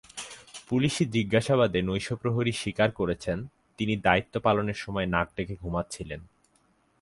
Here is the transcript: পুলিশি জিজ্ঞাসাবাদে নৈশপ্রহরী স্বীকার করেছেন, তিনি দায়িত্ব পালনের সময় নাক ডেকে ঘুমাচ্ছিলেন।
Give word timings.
পুলিশি 0.69 1.03
জিজ্ঞাসাবাদে 1.05 1.79
নৈশপ্রহরী 1.81 2.51
স্বীকার 2.51 2.89
করেছেন, 2.91 3.37
তিনি 3.77 3.93
দায়িত্ব 3.97 4.33
পালনের 4.39 4.77
সময় 4.77 5.07
নাক 5.07 5.27
ডেকে 5.35 5.55
ঘুমাচ্ছিলেন। 5.55 6.21